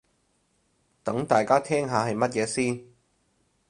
[1.03, 2.87] 等大家聽下係乜嘢先